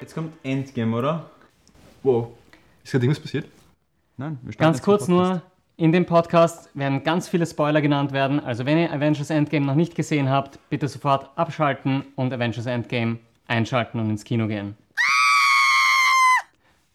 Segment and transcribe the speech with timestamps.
[0.00, 1.28] Jetzt kommt Endgame, oder?
[2.02, 2.28] Wow.
[2.82, 3.46] Ist gerade irgendwas passiert?
[4.16, 5.42] Nein, wir starten Ganz jetzt kurz nur,
[5.76, 8.40] in dem Podcast werden ganz viele Spoiler genannt werden.
[8.40, 13.18] Also wenn ihr Avengers Endgame noch nicht gesehen habt, bitte sofort abschalten und Avengers Endgame
[13.46, 14.74] einschalten und ins Kino gehen.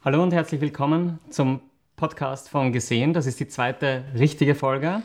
[0.03, 1.61] Hallo und herzlich willkommen zum
[1.97, 3.13] Podcast von Gesehen.
[3.13, 5.03] Das ist die zweite richtige Folge,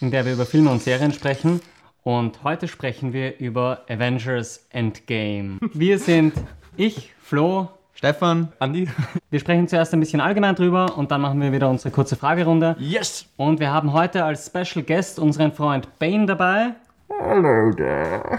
[0.00, 1.60] in der wir über Filme und Serien sprechen.
[2.04, 5.58] Und heute sprechen wir über Avengers Endgame.
[5.72, 6.34] Wir sind
[6.76, 8.88] ich, Flo, Stefan, Andi?
[9.30, 12.76] wir sprechen zuerst ein bisschen allgemein drüber und dann machen wir wieder unsere kurze Fragerunde.
[12.78, 13.26] Yes!
[13.36, 16.74] Und wir haben heute als Special Guest unseren Freund Bane dabei.
[17.08, 18.38] Hallo da.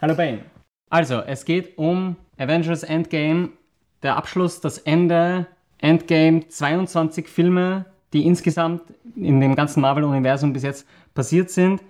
[0.00, 0.40] Hallo Bane.
[0.90, 3.50] Also, es geht um Avengers Endgame,
[4.02, 5.46] der Abschluss, das Ende.
[5.78, 8.82] Endgame, 22 Filme, die insgesamt
[9.16, 11.80] in dem ganzen Marvel-Universum bis jetzt passiert sind.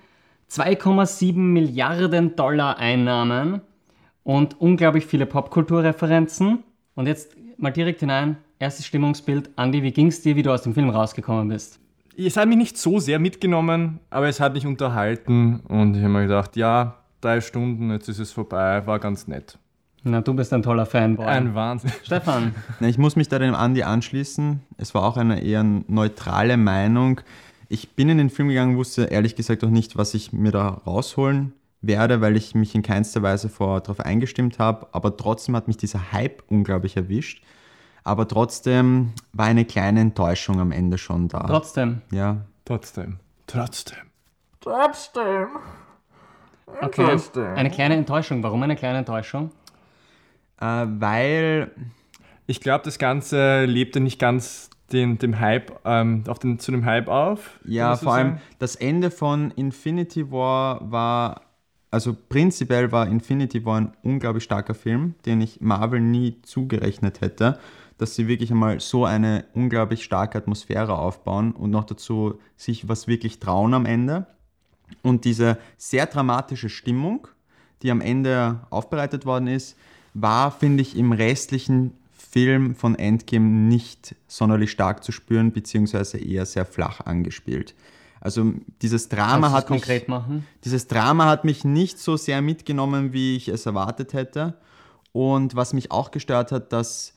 [0.49, 3.63] 2,7 Milliarden Dollar Einnahmen
[4.31, 6.61] und unglaublich viele Popkulturreferenzen.
[6.95, 9.51] Und jetzt mal direkt hinein, erstes Stimmungsbild.
[9.57, 11.81] Andi, wie ging's dir, wie du aus dem Film rausgekommen bist?
[12.17, 16.13] Es hat mich nicht so sehr mitgenommen, aber es hat mich unterhalten und ich habe
[16.13, 19.59] mir gedacht, ja, drei Stunden, jetzt ist es vorbei, war ganz nett.
[20.05, 21.27] Na, du bist ein toller Fanboy.
[21.27, 21.91] Ein Wahnsinn.
[22.05, 24.61] Stefan, Na, ich muss mich da dem Andi anschließen.
[24.77, 27.21] Es war auch eine eher neutrale Meinung.
[27.69, 30.69] Ich bin in den Film gegangen, wusste ehrlich gesagt auch nicht, was ich mir da
[30.69, 34.89] rausholen werde, weil ich mich in keinster Weise vor darauf eingestimmt habe.
[34.93, 37.43] Aber trotzdem hat mich dieser Hype unglaublich erwischt.
[38.05, 41.41] Aber trotzdem war eine kleine Enttäuschung am Ende schon da.
[41.41, 42.03] trotzdem.
[42.13, 42.39] ja,
[43.47, 43.97] Trotzdem.
[44.61, 45.49] Trotzdem.
[46.81, 47.03] Okay.
[47.57, 48.43] Eine kleine Enttäuschung.
[48.43, 49.51] Warum eine kleine Enttäuschung?
[50.61, 51.71] äh, weil
[52.47, 56.85] Ich glaube, das Ganze lebte nicht ganz den, dem Hype, ähm, auf den, zu dem
[56.85, 57.61] Hype auf.
[57.65, 58.43] Ja, vor allem sagen.
[58.59, 61.43] das Ende von Infinity War war,
[61.91, 67.59] also prinzipiell war Infinity War ein unglaublich starker Film, den ich Marvel nie zugerechnet hätte,
[67.99, 73.09] dass sie wirklich einmal so eine unglaublich starke Atmosphäre aufbauen und noch dazu sich was
[73.09, 74.27] wirklich trauen am Ende.
[75.03, 77.29] Und diese sehr dramatische Stimmung,
[77.83, 79.77] die am Ende aufbereitet worden ist,
[80.15, 86.47] war, finde ich, im restlichen Film von Endgame nicht sonderlich stark zu spüren, beziehungsweise eher
[86.47, 87.75] sehr flach angespielt.
[88.21, 89.85] Also dieses Drama hat mich,
[90.65, 94.55] dieses Drama hat mich nicht so sehr mitgenommen, wie ich es erwartet hätte.
[95.13, 97.15] Und was mich auch gestört hat, dass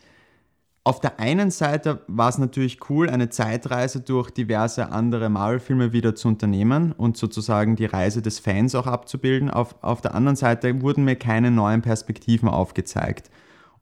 [0.85, 6.13] auf der einen Seite war es natürlich cool, eine Zeitreise durch diverse andere Marvel-Filme wieder
[6.15, 9.49] zu unternehmen und sozusagen die Reise des Fans auch abzubilden.
[9.49, 13.29] Auf, auf der anderen Seite wurden mir keine neuen Perspektiven aufgezeigt.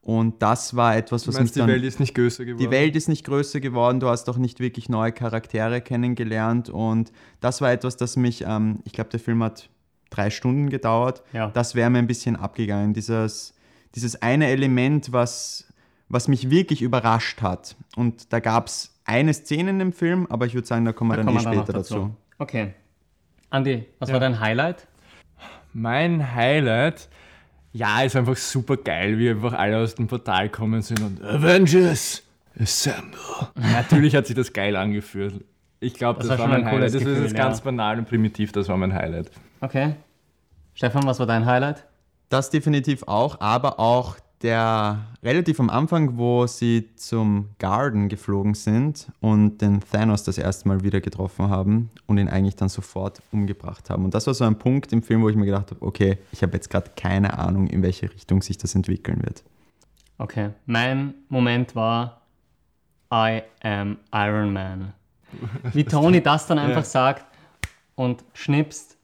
[0.03, 1.67] Und das war etwas, Du was meinst, mich die dann...
[1.69, 2.63] Welt ist nicht größer geworden?
[2.63, 7.12] Die Welt ist nicht größer geworden, du hast auch nicht wirklich neue Charaktere kennengelernt und
[7.39, 9.69] das war etwas, das mich, ähm, ich glaube, der Film hat
[10.09, 11.50] drei Stunden gedauert, Ja.
[11.50, 12.94] das wäre mir ein bisschen abgegangen.
[12.94, 13.53] Dieses,
[13.94, 15.72] dieses eine Element, was,
[16.09, 20.47] was mich wirklich überrascht hat und da gab es eine Szene in dem Film, aber
[20.47, 22.16] ich würde sagen, da kommen wir Da dann eh wir später noch dazu.
[22.39, 22.73] Okay.
[23.51, 24.13] Andi, was Ja.
[24.13, 24.88] war dein Highlight?
[25.73, 27.07] Mein Highlight,
[27.74, 32.24] ja, ist einfach super geil, wie einfach alle aus dem Portal kommen sind und Avengers
[32.59, 33.20] Assemble.
[33.56, 35.46] Natürlich hat sich das geil angefühlt.
[35.80, 36.94] Ich glaube, Das das, war war schon mein Highlight.
[36.94, 37.64] Das Gefühl, ist ganz ja.
[37.66, 39.31] banal und primitiv, das war mein Highlight.
[39.62, 39.96] Okay.
[40.74, 41.86] Stefan, was war dein Highlight?
[42.30, 49.12] Das definitiv auch, aber auch der relativ am Anfang, wo sie zum Garden geflogen sind
[49.19, 53.90] und den Thanos das erste Mal wieder getroffen haben und ihn eigentlich dann sofort umgebracht
[53.90, 54.06] haben.
[54.06, 56.41] Und das war so ein Punkt im Film, wo ich mir gedacht habe, okay, ich
[56.44, 59.44] habe jetzt gerade keine Ahnung, in welche Richtung sich das entwickeln wird.
[60.18, 60.50] Okay.
[60.66, 62.22] Mein Moment war
[63.13, 64.94] I am Iron Man.
[65.74, 67.25] Wie Tony das dann einfach sagt
[67.96, 68.97] und schnipst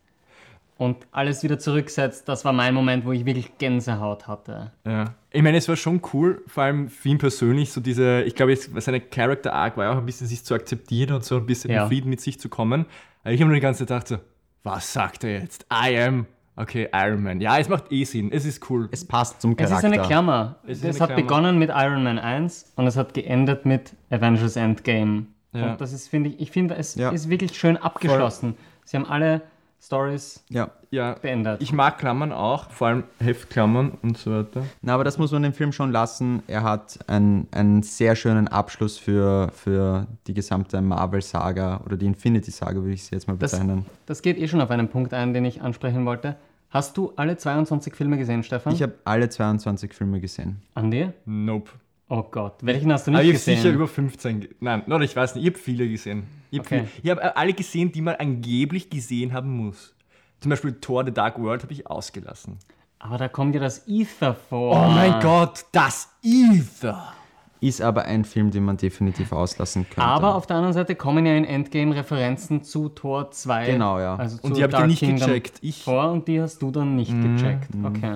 [0.78, 4.72] und alles wieder zurücksetzt, das war mein Moment, wo ich wirklich Gänsehaut hatte.
[4.86, 5.06] Ja.
[5.32, 8.52] Ich meine, es war schon cool, vor allem für ihn persönlich, so diese, ich glaube,
[8.52, 11.46] jetzt- seine Character Arc war ja auch ein bisschen sich zu akzeptieren und so ein
[11.46, 11.84] bisschen Ja.
[11.84, 12.86] in Frieden mit sich zu kommen.
[13.24, 14.18] Aber ich habe mir die ganze Zeit gedacht so,
[14.64, 15.66] was sagt er jetzt?
[15.72, 17.42] I am, okay, Iron Man.
[17.42, 18.88] Ja, es macht eh Sinn, es ist cool.
[18.92, 19.88] Es passt zum Es Charakter.
[19.88, 20.56] ist eine Klammer.
[20.68, 21.22] Es Es, eine hat Klammer.
[21.22, 25.28] begonnen mit Iron Man 1 und es hat geendet mit Avengers Endgame.
[25.54, 25.72] Ja.
[25.72, 27.10] Und das ist, finde ich, ich finde, es Ja.
[27.10, 28.56] ist wirklich schön abgeschlossen.
[28.86, 29.42] Sie haben alle
[29.80, 31.62] Stories Ja, Ja, beendet.
[31.62, 34.64] ich mag Klammern auch, vor allem Heftklammern und so weiter.
[34.82, 36.42] Na, aber das muss man dem Film schon lassen.
[36.48, 42.76] Er hat einen, einen sehr schönen Abschluss für, für die gesamte Marvel-Saga oder die Infinity-Saga,
[42.82, 43.86] würde ich sie jetzt mal Das- bezeichnen.
[44.08, 46.36] Das geht eh schon auf einen Punkt ein, den ich ansprechen wollte.
[46.70, 48.74] Hast du alle 22 Filme gesehen, Stefan?
[48.74, 50.62] Ich habe alle 22 Filme gesehen.
[50.74, 51.10] Andi?
[51.26, 51.72] Nope.
[52.10, 53.58] Oh Gott, welchen hast du nicht Aber ich habe gesehen?
[53.58, 54.40] sicher über 15.
[54.40, 56.28] ge- Nein, oder ich weiß nicht, ich habe viele gesehen.
[56.52, 56.88] Ich habe Okay.
[57.04, 59.94] ich hab äh, alle gesehen, die man angeblich gesehen haben muss.
[60.40, 62.60] Zum Beispiel Thor The Dark World habe ich ausgelassen.
[63.00, 64.76] Aber da kommt ja das Ether vor.
[64.76, 67.14] Oh mein Gott, das Ether!
[67.60, 70.02] Ist aber ein Film, den man definitiv auslassen könnte.
[70.08, 73.66] Aber auf der anderen Seite kommen ja in Endgame Referenzen zu Tor 2.
[73.72, 74.16] Genau, ja.
[74.16, 75.58] Also Und die habt ihr Dark nicht Kingdom gecheckt.
[75.62, 77.70] Ich- Vor und die hast du dann nicht Mhm, gecheckt.
[77.84, 78.16] Okay.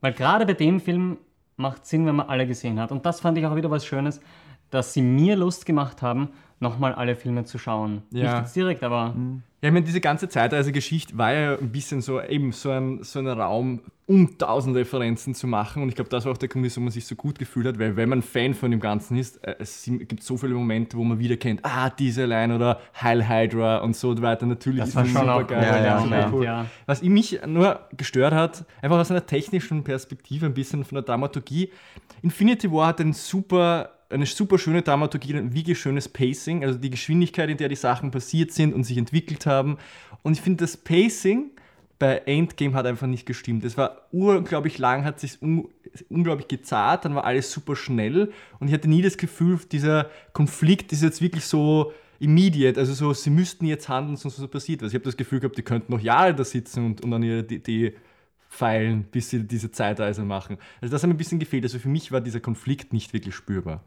[0.00, 1.18] Weil gerade bei dem Film
[1.58, 2.90] macht Sinn, wenn man alle gesehen hat.
[2.92, 4.20] Und das fand ich auch wieder was Schönes,
[4.70, 8.02] dass sie mir Lust gemacht haben, nochmal alle Filme zu schauen.
[8.10, 8.32] Ja.
[8.32, 9.14] Nicht jetzt direkt, aber
[9.60, 13.18] Ja, ich meine, diese ganze Zeitreise-Geschichte war ja ein bisschen so eben so ein, so
[13.18, 15.82] ein Raum, um tausend Referenzen zu machen.
[15.82, 17.78] Und ich glaube, das war auch der Grund, wieso man sich so gut gefühlt hat,
[17.78, 21.04] weil wenn man Fan von dem Ganzen ist, äh, es gibt so viele Momente, wo
[21.04, 24.46] man wieder kennt, ah, diese Line oder Heil Hydra und so weiter.
[24.46, 25.62] Natürlich das ist war das schon super auch geil.
[25.62, 26.32] Ja, ja, klar.
[26.32, 26.44] cool.
[26.44, 26.66] ja.
[26.86, 31.70] Was mich nur gestört hat, einfach aus einer technischen Perspektive, ein bisschen von der Dramaturgie.
[32.22, 36.90] Infinity War hat ein super, eine super schöne Dramaturgie, ein wirklich schönes Pacing, also die
[36.90, 39.78] Geschwindigkeit, in der die Sachen passiert sind und sich entwickelt haben.
[40.22, 41.50] Und ich finde, das Pacing
[41.98, 43.64] bei Endgame hat einfach nicht gestimmt.
[43.64, 45.68] Es war unglaublich lang, hat sich un
[46.10, 50.92] unglaublich gezahlt, dann war alles super schnell und ich hatte nie das Gefühl, dieser Konflikt
[50.92, 54.88] ist jetzt wirklich so immediate, also so, sie müssten jetzt handeln, sonst passiert was.
[54.88, 57.50] Ich habe das Gefühl gehabt, die könnten noch Jahre da sitzen und, und an ihrer
[57.50, 57.94] Idee
[58.48, 60.58] feilen, bis sie diese Zeitreise machen.
[60.80, 61.64] Also das hat mir ein bisschen gefehlt.
[61.64, 63.82] Also für mich war dieser Konflikt nicht wirklich spürbar.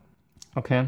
[0.56, 0.88] Okay.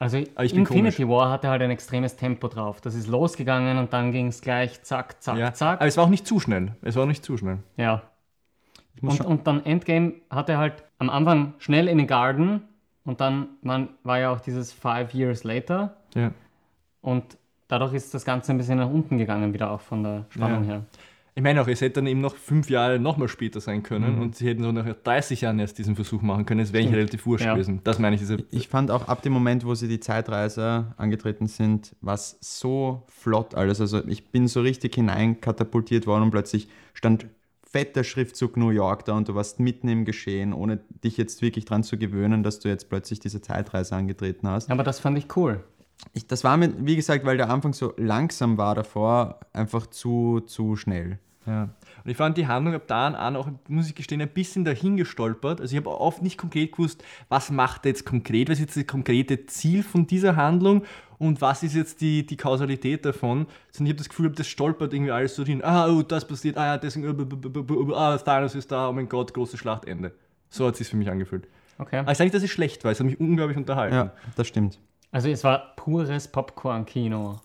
[0.00, 0.28] Also bin
[0.60, 2.80] Infinity War hatte halt ein extremes Tempo drauf.
[2.80, 5.52] Das ist losgegangen und dann ging es gleich zack, zack, Ja.
[5.52, 5.80] zack.
[5.80, 6.72] Aber es war auch nicht zu schnell.
[6.82, 7.58] Es war auch nicht zu schnell.
[7.76, 8.02] Ja.
[9.00, 12.62] Und, und dann Endgame hatte halt am Anfang schnell in den Garden
[13.04, 16.32] und dann man, war ja auch dieses Five Years Later Ja.
[17.00, 17.24] und
[17.68, 20.70] dadurch ist das Ganze ein bisschen nach unten gegangen, wieder auch von der Spannung Ja.
[20.70, 20.82] her.
[21.38, 24.34] Ich meine auch, es hätte dann eben noch fünf Jahre nochmal später sein können und
[24.34, 26.58] sie hätten so nach 30 Jahren erst diesen Versuch machen können.
[26.58, 27.52] Es wäre eigentlich relativ wurscht Ja.
[27.54, 27.80] gewesen.
[27.84, 28.20] Das meine ich.
[28.20, 32.38] Diese, Ich fand auch ab dem Moment, wo sie die Zeitreise angetreten sind, war es
[32.40, 33.80] so flott alles.
[33.80, 37.26] Also ich bin so richtig hineinkatapultiert worden und plötzlich stand
[37.62, 41.66] fetter Schriftzug New York da und du warst mitten im Geschehen, ohne dich jetzt wirklich
[41.66, 44.72] dran zu gewöhnen, dass du jetzt plötzlich diese Zeitreise angetreten hast.
[44.72, 45.62] Aber das fand ich cool.
[46.14, 50.40] Ich, das war mir, wie gesagt, weil der Anfang so langsam war davor, einfach zu,
[50.40, 51.20] zu schnell.
[51.48, 51.62] Ja.
[52.04, 54.96] Und ich fand die Handlung ab da an auch, muss ich gestehen, ein bisschen dahin
[54.96, 55.60] gestolpert.
[55.60, 58.76] Also ich habe oft nicht konkret gewusst, was macht er jetzt konkret, was ist jetzt
[58.76, 60.84] das konkrete Ziel von dieser Handlung
[61.18, 63.46] und was ist jetzt die, die Kausalität davon.
[63.70, 65.64] Sondern ich habe das Gefühl, das stolpert irgendwie alles so hin.
[65.64, 69.56] Ah, oh, das passiert, ah ja, deswegen, ah, Thanos ist da, oh mein Gott, große
[69.56, 70.12] Schlacht, Ende.
[70.50, 71.48] So hat es sich für mich angefühlt.
[71.78, 71.98] Okay.
[71.98, 73.94] Aber ich sage nicht, dass es schlecht war, es hat mich unglaublich unterhalten.
[73.94, 74.78] Ja, das stimmt.
[75.10, 77.40] Also es war pures Popcorn-Kino.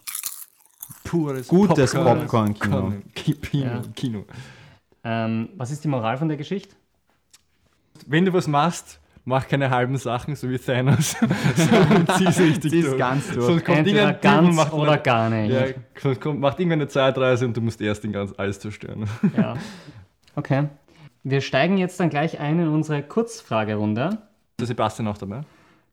[1.03, 2.93] Pures Gutes Popcorn-Kino.
[3.13, 3.37] Kino.
[3.51, 3.81] Ja.
[3.95, 4.25] Kino.
[5.03, 6.75] Ähm, was ist die Moral von der Geschichte?
[8.07, 11.15] Wenn du was machst, mach keine halben Sachen, so wie Thanos.
[12.17, 12.97] Zieh's richtig Zieh's durch.
[12.97, 13.45] ganz durch.
[13.45, 15.51] Sonst kommt Entweder ganz macht oder eine- gar nicht.
[15.53, 15.65] Ja,
[16.01, 19.07] sonst kommt, macht irgendwann eine Zeitreise und du musst erst den ganz alles zerstören.
[19.37, 19.55] Ja.
[20.35, 20.67] Okay.
[21.23, 24.17] Wir steigen jetzt dann gleich ein in unsere Kurzfragerunde.
[24.59, 25.41] Der Sebastian auch dabei.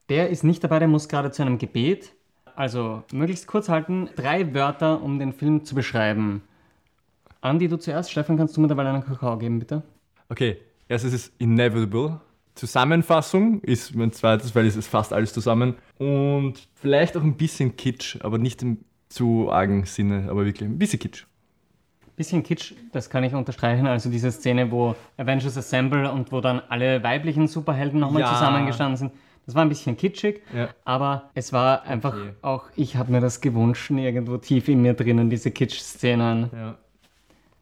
[0.09, 2.13] Der ist nicht dabei, der muss gerade zu einem Gebet.
[2.57, 4.09] Also möglichst kurz halten.
[4.17, 6.43] Drei Wörter, um den Film zu beschreiben.
[7.41, 8.11] Andi, du zuerst.
[8.11, 9.83] Stefan, kannst du mir dabei einen Kakao geben, bitte?
[10.29, 10.59] Okay,
[10.89, 12.21] erstes ist Inevitable.
[12.55, 15.77] Zusammenfassung ist mein zweites, weil es ist fast alles zusammen.
[15.99, 20.79] Und vielleicht auch ein bisschen Kitsch, aber nicht im zu argen Sinne, aber wirklich ein
[20.79, 21.25] bisschen Kitsch.
[22.17, 23.87] Bisschen Kitsch, das kann ich unterstreichen.
[23.87, 28.33] Also diese Szene, wo Avengers Assemble und wo dann alle weiblichen Superhelden nochmal Ja.
[28.35, 29.13] zusammengestanden sind.
[29.51, 30.69] Das war ein bisschen kitschig, Ja.
[30.85, 32.31] aber es war einfach Okay.
[32.41, 36.51] auch, ich habe mir das gewünscht, irgendwo tief in mir drinnen, diese Kitsch-Szenen.
[36.53, 36.79] Ja.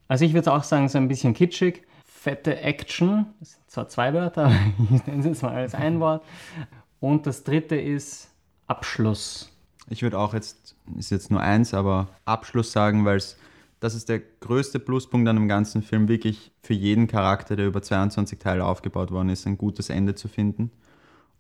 [0.07, 1.85] Also ich würde auch sagen, so ein bisschen kitschig.
[2.04, 4.45] Fette Action, das sind zwar zwei Wörter,
[4.78, 6.23] aber ich nenne es jetzt mal als ein Wort.
[7.00, 8.28] Und das dritte ist
[8.66, 9.50] Abschluss.
[9.88, 13.38] Ich würde auch jetzt, ist jetzt nur eins, aber Abschluss sagen, weil es,
[13.80, 17.80] das ist der größte Pluspunkt an dem ganzen Film, wirklich für jeden Charakter, der über
[17.80, 20.71] 22 Teile aufgebaut worden ist, ein gutes Ende zu finden.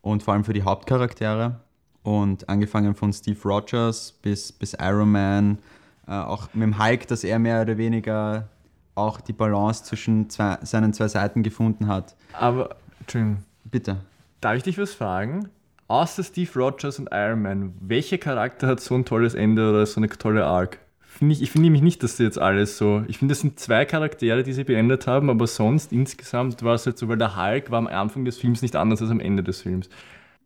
[0.08, 1.60] Und vor allem für die Hauptcharaktere.
[2.02, 5.58] Und angefangen von Steve Rogers bis, bis Iron Man,
[6.06, 8.48] äh, auch mit dem Hulk, dass er mehr oder weniger
[8.94, 12.16] auch die Balance zwischen zwei, seinen zwei Seiten gefunden hat.
[12.32, 13.98] Aber, Entschuldigung, Bitte.
[14.40, 15.50] darf ich dich was fragen?
[15.88, 20.00] Außer Steve Rogers und Iron Man, welcher Charakter hat so ein tolles Ende oder so
[20.00, 20.78] eine tolle Arc?
[21.10, 23.02] Find ich ich finde nämlich nicht, dass sie jetzt alles so.
[23.08, 26.84] Ich finde, das sind zwei Charaktere, die sie beendet haben, aber sonst insgesamt war es
[26.84, 29.42] halt so, weil der Hulk war am Anfang des Films nicht anders als am Ende
[29.42, 29.88] des Films.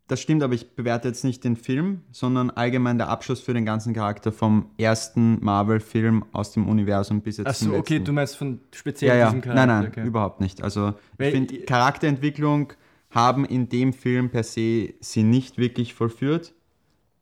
[0.07, 3.65] Das stimmt, aber ich bewerte jetzt nicht den Film, sondern allgemein der Abschluss für den
[3.65, 8.05] ganzen Charakter vom ersten Marvel-Film aus dem Universum bis jetzt Achso, okay, letzten.
[8.05, 9.25] du meinst von speziell ja, ja.
[9.27, 9.65] diesem Charakter.
[9.65, 10.07] Nein, nein, okay.
[10.07, 10.63] überhaupt nicht.
[10.63, 12.73] Also Weil- ich finde, Charakterentwicklung
[13.11, 16.53] haben in dem Film per se sie nicht wirklich vollführt.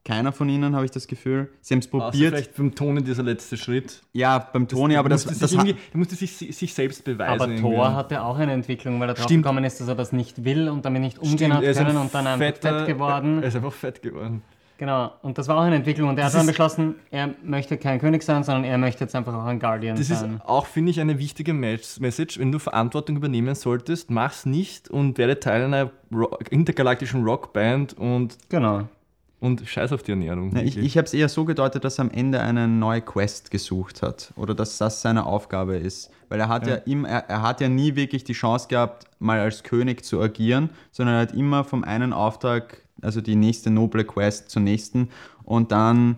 [0.03, 1.49] Keiner von ihnen, habe ich das Gefühl.
[1.61, 2.13] Sie haben es probiert.
[2.33, 4.01] vielleicht beim Toni dieser letzte Schritt.
[4.13, 7.03] Ja, beim Toni, aber das, musste das sich hat, irgendwie, der musste sich, sich selbst
[7.03, 7.33] beweisen.
[7.33, 7.61] Aber irgendwie.
[7.75, 9.43] Thor hatte auch eine Entwicklung, weil er drauf Stimmt.
[9.43, 11.77] gekommen ist, dass er das nicht will und damit nicht umgehen Stimmt, hat er ist
[11.77, 13.41] können und dann einfach fetter- fett geworden.
[13.43, 14.41] Er ist einfach fett geworden.
[14.79, 17.35] Genau, und das war auch eine Entwicklung und er hat Das dann ist- beschlossen, er
[17.43, 20.41] möchte kein König sein, sondern er möchte jetzt einfach auch ein Guardian Das ist sein.
[20.43, 22.39] auch, finde ich, eine wichtige Mes- Message.
[22.39, 28.35] Wenn du Verantwortung übernehmen solltest, mach's nicht und werde Teil einer Ro intergalaktischen Rockband und,
[28.49, 28.87] Genau.
[29.41, 30.55] Und scheiß auf die Ernährung.
[30.55, 33.49] Ja, ich ich habe es eher so gedeutet, dass er am Ende eine neue Quest
[33.49, 36.11] gesucht hat oder dass das seine Aufgabe ist.
[36.29, 39.39] Weil er hat ja, im, er, er hat ja nie wirklich die Chance gehabt, mal
[39.39, 44.05] als König zu agieren, sondern er hat immer vom einen Auftrag, also die nächste noble
[44.05, 45.09] Quest zur nächsten
[45.43, 46.17] und dann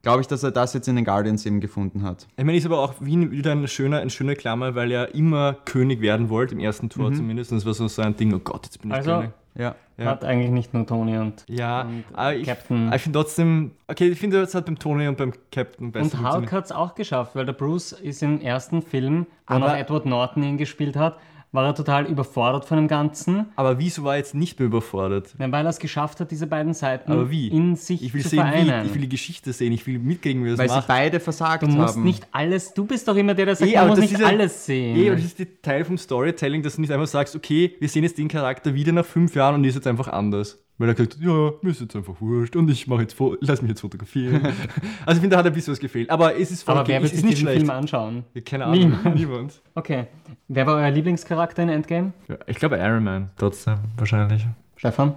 [0.00, 2.26] glaube ich, dass er das jetzt in den Guardians eben gefunden hat.
[2.36, 5.54] Ich meine, ist aber auch wie wieder eine schöne, eine schöne Klammer, weil er immer
[5.66, 7.52] König werden wollte, im ersten Tor zumindest.
[7.52, 9.30] Und es war so sein Ding, oh Gott, jetzt bin ich Also, König.
[9.54, 9.74] Ja.
[9.96, 10.06] Ja.
[10.06, 12.92] hat eigentlich nicht nur Tony und, Ja, und aber ich, Captain.
[12.92, 16.32] ich finde trotzdem, okay, ich finde, es hat beim Tony und beim Captain besser Und
[16.32, 19.76] Hulk hat es auch geschafft, weil der Bruce ist im ersten Film, wo Aber- noch
[19.76, 21.18] Edward Norton ihn gespielt hat,
[21.54, 25.32] war er total überfordert von dem Ganzen, Aber wieso war er jetzt nicht mehr überfordert?
[25.38, 27.48] weil er es geschafft hat, diese beiden Seiten Aber wie?
[27.48, 28.82] in sich Ich will zu sehen, vereinen.
[28.84, 28.86] wie.
[28.88, 29.72] Ich will die Geschichte sehen.
[29.72, 30.88] Ich will mitkriegen, wie das Weil sie macht.
[30.88, 32.02] beide versagt du musst haben.
[32.04, 34.20] nicht alles, du bist doch immer der, der sagt, Eh, man muss das nicht ist
[34.20, 34.96] ja- alles sehen.
[34.96, 37.88] Eh, aber das ist der Teil vom Storytelling, dass du nicht einfach sagst, okay, wir
[37.88, 40.58] sehen jetzt den Charakter wieder nach fünf Jahren und die ist jetzt einfach anders.
[40.76, 43.62] Weil er gesagt hat, ja, mir ist jetzt einfach wurscht und ich mache jetzt, lass
[43.62, 44.44] mich jetzt fotografieren.
[45.06, 46.10] also ich finde, da hat ein bisschen was gefehlt.
[46.10, 46.94] Aber es ist voll aber okay.
[46.94, 47.58] wer ist sich nicht diesen schlecht.
[47.60, 48.24] Film anschauen?
[48.44, 48.80] Keine Ahnung.
[48.80, 49.14] Niemand.
[49.14, 49.62] Niemand.
[49.76, 50.06] Okay.
[50.48, 52.12] Wer war euer Lieblingscharakter in Endgame?
[52.26, 53.30] Ja, ich glaube Iron Man.
[53.36, 54.46] Trotzdem, wahrscheinlich.
[54.76, 55.14] Stefan?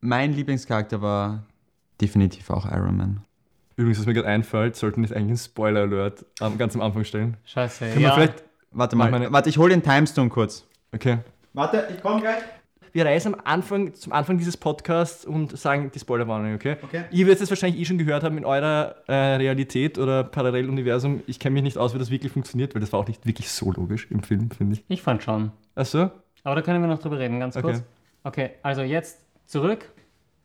[0.00, 1.44] Mein Lieblingscharakter war
[2.00, 3.20] definitiv auch Iron Man.
[3.76, 7.04] Übrigens, was mir gerade einfällt, sollten wir nicht eigentlich einen Spoiler-Alert am, ganz am Anfang
[7.04, 7.36] stellen.
[7.44, 7.90] Scheiße.
[7.90, 8.08] Können ja.
[8.08, 8.44] wir vielleicht.
[8.70, 10.66] Warte Mach mal, meine- warte, ich hole den Timestone kurz.
[10.92, 11.18] Okay.
[11.52, 12.42] Warte, ich komme gleich.
[12.96, 16.78] Wir reisen am Anfang, zum Anfang dieses Podcasts und sagen die Spoilerwarnung, okay?
[16.82, 17.04] Okay.
[17.10, 21.22] Ihr werdet es wahrscheinlich eh schon gehört haben in eurer äh, Realität oder Paralleluniversum.
[21.26, 23.50] Ich kenne mich nicht aus, wie das wirklich funktioniert, weil das war auch nicht wirklich
[23.50, 24.84] so logisch im Film, finde ich.
[24.88, 25.52] Ich fand schon.
[25.74, 26.10] Achso?
[26.42, 27.66] Aber da können wir noch drüber reden, ganz Okay.
[27.66, 27.82] kurz.
[28.24, 29.84] Okay, also jetzt zurück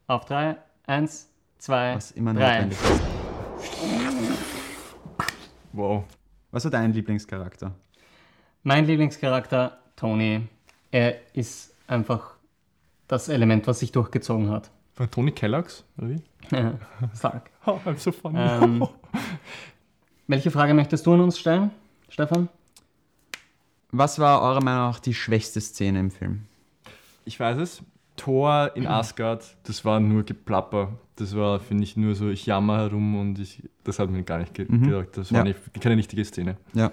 [0.08, 2.68] auf drei, eins, zwei, Was immer drei.
[5.72, 6.04] Wow.
[6.52, 7.74] Was war dein Lieblingscharakter?
[8.64, 10.42] Mein Lieblingscharakter, Tony.
[10.92, 12.41] Er ist einfach
[13.12, 14.72] das Element, was sich durchgezogen hat.
[14.94, 16.22] Von Tony Kellogg's, oder wie?
[17.16, 17.50] Stark.
[17.66, 18.40] Oh, I'm so funny.
[18.40, 18.88] Ähm,
[20.28, 21.70] welche Frage möchtest du an uns stellen,
[22.10, 22.50] Stefan?
[23.92, 26.46] Was war eurer Meinung nach die schwächste Szene im Film?
[27.26, 27.84] Ich weiß es.
[28.16, 30.94] Thor in Asgard, das war nur Geplapper.
[31.18, 34.40] Das war, finde ich, nur so, ich jammer herum und ich, das hat mir gar
[34.40, 34.84] nicht ge Mhm.
[34.88, 35.10] gedacht.
[35.18, 35.44] Das war Ja.
[35.44, 36.58] nicht, keine richtige Szene.
[36.74, 36.92] Ja.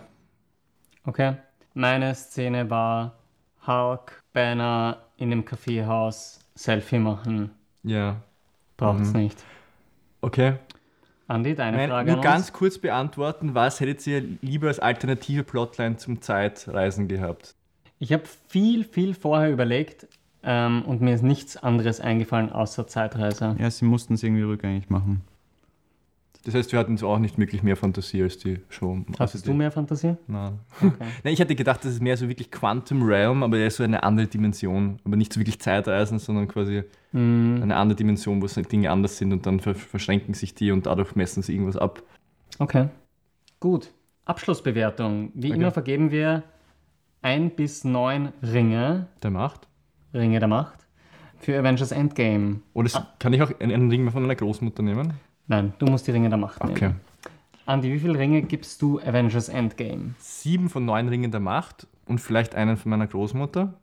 [1.05, 1.37] Okay.
[1.75, 3.15] Meine Szene war
[3.67, 7.51] Hulk, Banner in dem Kaffeehaus, Selfie machen.
[7.83, 8.17] Ja.
[8.77, 9.21] Braucht es Mhm.
[9.21, 9.45] nicht.
[10.21, 10.55] Okay.
[11.27, 12.53] Andi, deine Nein, Frage nur an ganz uns?
[12.55, 17.55] kurz beantworten, was hättet ihr lieber als alternative Plotline zum Zeitreisen gehabt?
[17.99, 20.07] Ich habe viel, viel vorher überlegt
[20.43, 23.57] ähm, und mir ist nichts anderes eingefallen außer Zeitreise.
[23.59, 25.23] Ja, sie mussten es irgendwie rückgängig machen.
[26.49, 28.99] Das heißt, wir hatten so auch nicht wirklich mehr Fantasie als die Show.
[29.19, 30.17] Hast Also du mehr Fantasie?
[30.27, 30.61] Nein.
[30.81, 30.93] Okay.
[31.25, 34.03] Nein, ich hätte gedacht, das ist mehr so wirklich Quantum Realm, aber eher so eine
[34.03, 34.99] andere Dimension.
[35.05, 39.33] Aber nicht so wirklich Zeitreisen, sondern quasi Mm, eine andere Dimension, wo Dinge anders sind
[39.33, 42.03] und dann ver verschränken sich die und dadurch messen sie irgendwas ab.
[42.59, 42.89] okay.
[43.61, 43.91] Gut.
[44.25, 45.33] Abschlussbewertung.
[45.35, 45.59] Wie Okay.
[45.61, 46.45] immer vergeben wir
[47.23, 49.69] ein bis neun Ringe, Der macht.
[50.15, 50.87] Ringe der Macht,
[51.39, 52.61] für Avengers Endgame.
[52.75, 55.15] Oder es, kann ich auch einen, Ring von einer Großmutter nehmen?
[55.49, 56.89] Nein, du musst die Ringe der Macht Okay.
[56.89, 57.01] nehmen.
[57.67, 60.15] Andi, wie viele Ringe gibst du Avengers Endgame?
[60.19, 63.75] Sieben von neun Ringen der Macht und vielleicht einen von meiner Großmutter.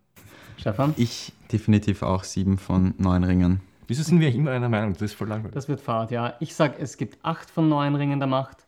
[0.58, 0.94] Stefan?
[0.98, 3.62] Ich definitiv auch sieben von neun Ringen.
[3.88, 4.94] Wieso sind wir immer einer Meinung?
[4.94, 5.54] Das ist voll langweilig.
[5.54, 6.34] Das wird Fahrt, ja.
[6.40, 8.66] Ich sag, es gibt acht von neun Ringen der Macht.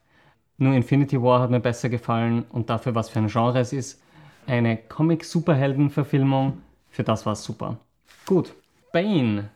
[0.57, 4.01] Nur Infinity War hat mir besser gefallen und dafür, was für ein Genre es ist.
[4.45, 6.57] Eine Comic-Superhelden-Verfilmung.
[6.89, 7.77] Für das war es super.
[8.25, 8.53] Gut.
[8.91, 9.49] Bane.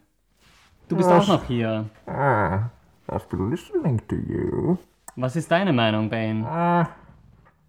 [0.87, 1.85] Du bist auch noch hier.
[2.05, 2.69] Ah,
[3.11, 4.79] I've been listening to you.
[5.17, 6.45] Was ist deine Meinung, Bane?
[6.45, 6.85] Uh,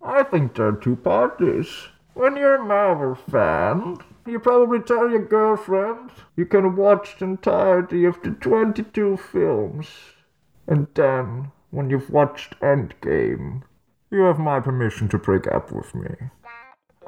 [0.01, 1.67] I think there are two parties.
[2.15, 8.05] When you're a Marvel fan, you probably tell your girlfriend you can watch the entirety
[8.05, 9.89] of the 22 films.
[10.69, 13.63] And then, when you've watched Endgame,
[14.13, 16.15] you have my permission to break up with me.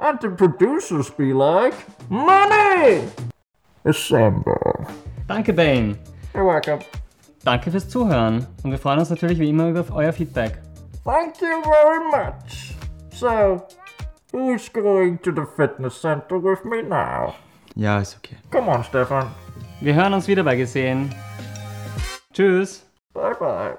[0.01, 1.75] And the producers be like,
[2.09, 3.07] Money!
[3.85, 4.87] Assemble.
[5.27, 5.97] Danke, Bane.
[6.33, 6.81] You're welcome.
[7.45, 8.47] Danke fürs Zuhören.
[8.63, 10.59] Und wir freuen uns natürlich wie immer über euer Feedback.
[11.03, 12.75] Thank you very much.
[13.13, 13.61] So,
[14.33, 17.35] who's going to the fitness center with me now?
[17.75, 18.37] Ja, ist okay.
[18.51, 19.27] Come on, Stefan.
[19.79, 21.13] Wir hören uns wieder bei Gesehen.
[22.33, 22.83] Tschüss.
[23.13, 23.77] Bye bye.